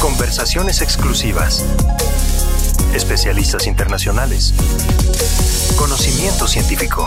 [0.00, 1.64] Conversaciones exclusivas.
[2.94, 4.54] Especialistas internacionales.
[5.76, 7.06] Conocimiento científico.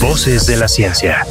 [0.00, 1.26] Voces, de la ciencia.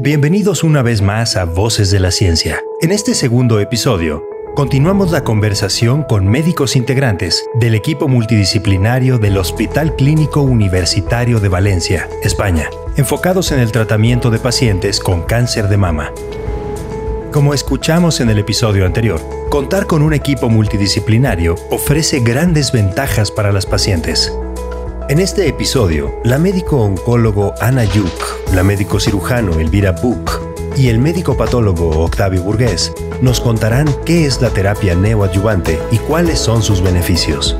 [0.00, 2.62] Bienvenidos una vez más a Voces de la Ciencia.
[2.80, 4.22] En este segundo episodio,
[4.54, 12.08] continuamos la conversación con médicos integrantes del equipo multidisciplinario del Hospital Clínico Universitario de Valencia,
[12.22, 16.12] España, enfocados en el tratamiento de pacientes con cáncer de mama.
[17.32, 23.52] Como escuchamos en el episodio anterior, contar con un equipo multidisciplinario ofrece grandes ventajas para
[23.52, 24.36] las pacientes.
[25.08, 30.98] En este episodio, la médico oncólogo Ana Yuk, la médico cirujano Elvira Buch y el
[30.98, 36.80] médico patólogo Octavio Burgués nos contarán qué es la terapia neoadyuvante y cuáles son sus
[36.82, 37.56] beneficios.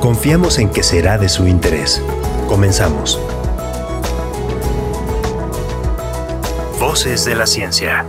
[0.00, 2.02] Confiamos en que será de su interés.
[2.48, 3.20] Comenzamos.
[6.78, 8.04] Voces de la ciencia.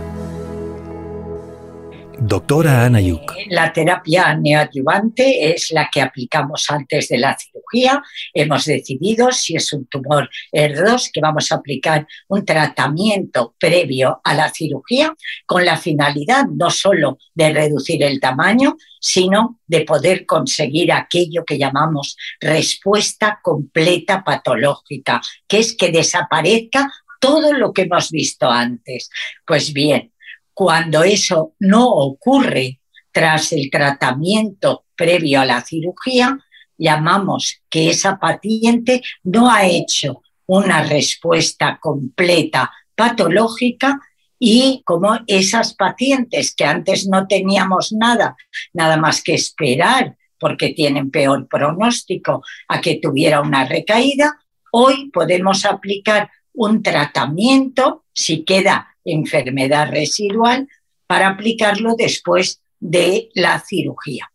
[2.30, 3.34] Doctora Ana Yuk.
[3.48, 8.00] La terapia neoadyuvante es la que aplicamos antes de la cirugía.
[8.32, 14.34] Hemos decidido, si es un tumor ER2, que vamos a aplicar un tratamiento previo a
[14.34, 15.12] la cirugía
[15.44, 21.58] con la finalidad no solo de reducir el tamaño, sino de poder conseguir aquello que
[21.58, 29.10] llamamos respuesta completa patológica, que es que desaparezca todo lo que hemos visto antes.
[29.44, 30.12] Pues bien,
[30.60, 36.36] cuando eso no ocurre tras el tratamiento previo a la cirugía,
[36.76, 44.00] llamamos que esa paciente no ha hecho una respuesta completa patológica
[44.38, 48.36] y como esas pacientes que antes no teníamos nada,
[48.74, 54.38] nada más que esperar porque tienen peor pronóstico a que tuviera una recaída,
[54.72, 60.68] hoy podemos aplicar un tratamiento, si queda enfermedad residual
[61.06, 64.30] para aplicarlo después de la cirugía.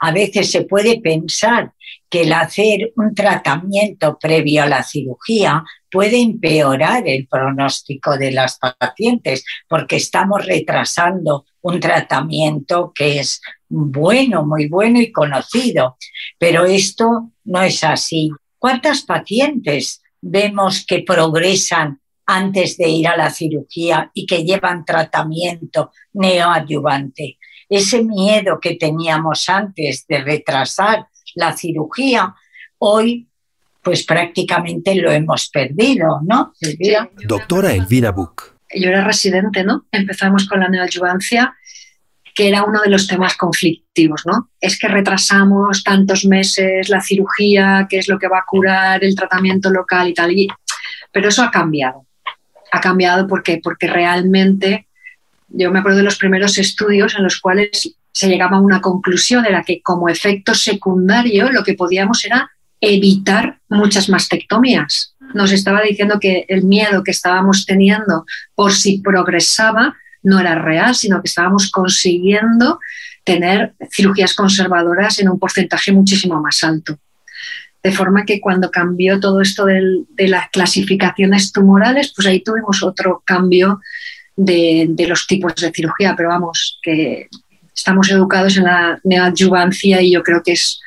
[0.00, 1.72] A veces se puede pensar
[2.08, 8.58] que el hacer un tratamiento previo a la cirugía puede empeorar el pronóstico de las
[8.58, 15.96] pacientes porque estamos retrasando un tratamiento que es bueno, muy bueno y conocido.
[16.38, 18.30] Pero esto no es así.
[18.58, 25.90] ¿Cuántas pacientes vemos que progresan antes de ir a la cirugía y que llevan tratamiento
[26.12, 27.38] neoadyuvante.
[27.68, 32.34] Ese miedo que teníamos antes de retrasar la cirugía,
[32.78, 33.28] hoy
[33.82, 36.52] pues prácticamente lo hemos perdido, ¿no?
[37.26, 38.42] Doctora Elvira Buch.
[38.74, 39.86] Yo era residente, ¿no?
[39.90, 41.56] Empezamos con la neoadyuvancia,
[42.34, 44.50] que era uno de los temas conflictivos, ¿no?
[44.60, 49.16] Es que retrasamos tantos meses la cirugía, qué es lo que va a curar el
[49.16, 50.32] tratamiento local y tal.
[51.10, 52.06] pero eso ha cambiado
[52.72, 54.86] ha cambiado porque, porque realmente
[55.48, 59.46] yo me acuerdo de los primeros estudios en los cuales se llegaba a una conclusión,
[59.46, 65.14] era que como efecto secundario lo que podíamos era evitar muchas mastectomías.
[65.34, 70.94] Nos estaba diciendo que el miedo que estábamos teniendo por si progresaba no era real,
[70.94, 72.80] sino que estábamos consiguiendo
[73.24, 76.98] tener cirugías conservadoras en un porcentaje muchísimo más alto.
[77.82, 83.22] De forma que cuando cambió todo esto de las clasificaciones tumorales, pues ahí tuvimos otro
[83.24, 83.80] cambio
[84.36, 87.28] de, los tipos de cirugía, pero vamos, que
[87.74, 90.80] estamos educados en la neoadyuvancia y yo creo que es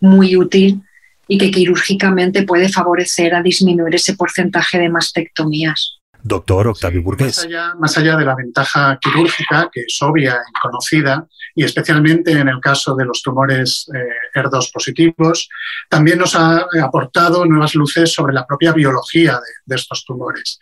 [0.00, 0.82] muy útil
[1.28, 5.98] y que quirúrgicamente puede favorecer a disminuir ese porcentaje de mastectomías.
[6.22, 7.48] Doctor Octavio Burgués.
[7.78, 12.60] Más allá, de la ventaja quirúrgica, que es obvia y conocida, y especialmente en el
[12.60, 15.48] caso de los tumores eh, ER2 positivos,
[15.88, 20.58] también nos ha aportado nuevas luces sobre la propia biología de, estos tumores.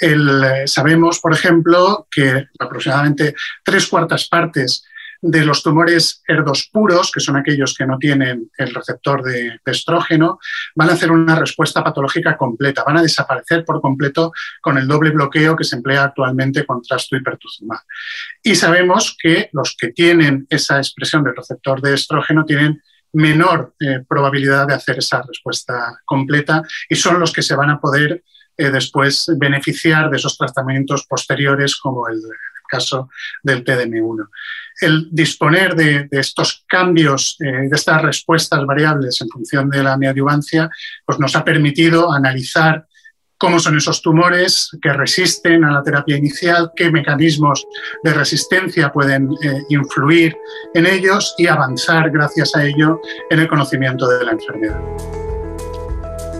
[0.00, 3.34] Eh, sabemos, por ejemplo, que aproximadamente
[3.64, 4.84] tres cuartas partes
[5.22, 10.40] de los tumores ER2 puros, que son aquellos que no tienen el receptor de, estrógeno,
[10.74, 15.10] van a hacer una respuesta patológica completa, van a desaparecer por completo con el doble
[15.10, 17.80] bloqueo que se emplea actualmente contra hipertuzumab.
[18.42, 22.82] Y sabemos que los que tienen esa expresión del receptor de estrógeno tienen
[23.12, 27.80] menor eh, probabilidad de hacer esa respuesta completa y son los que se van a
[27.80, 28.22] poder
[28.56, 32.20] eh, después beneficiar de esos tratamientos posteriores como el,
[32.72, 33.10] caso
[33.42, 34.28] del TDM1.
[34.80, 40.70] El disponer de, estos cambios, eh, de estas respuestas variables en función de la neoadyuvancia,
[41.04, 42.86] pues nos ha permitido analizar
[43.42, 47.66] cómo son esos tumores que resisten a la terapia inicial, qué mecanismos
[48.04, 50.36] de resistencia pueden eh, influir
[50.74, 53.00] en ellos y avanzar gracias a ello
[53.30, 54.80] en el conocimiento de la enfermedad.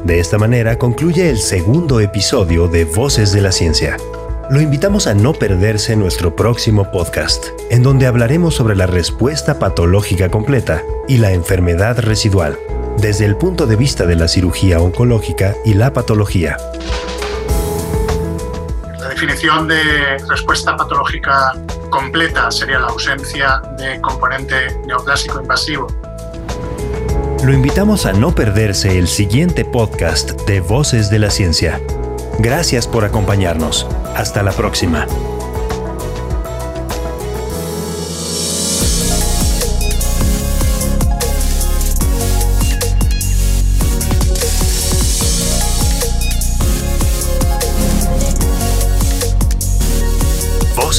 [0.05, 3.97] De esta manera concluye el segundo episodio de Voces de la Ciencia.
[4.49, 10.29] Lo invitamos a no perderse nuestro próximo podcast, en donde hablaremos sobre la respuesta patológica
[10.29, 12.57] completa y la enfermedad residual,
[13.03, 16.57] desde el punto de vista de la cirugía oncológica y la patología.
[19.01, 21.53] La definición de respuesta patológica
[21.91, 25.89] completa sería la ausencia de componente neoplásico invasivo.
[27.45, 31.81] Lo invitamos a no perderse el siguiente podcast de Voces de la Ciencia.
[32.39, 33.89] Gracias por acompañarnos.
[34.15, 35.09] Hasta la próxima.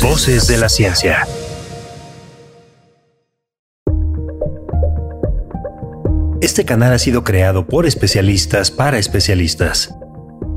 [0.02, 1.28] Voces de la Ciencia.
[6.42, 9.96] Este canal ha sido creado por especialistas para especialistas.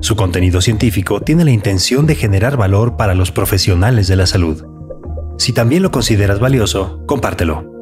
[0.01, 4.65] Su contenido científico tiene la intención de generar valor para los profesionales de la salud.
[5.39, 7.76] Si también lo consideras valioso, compártelo.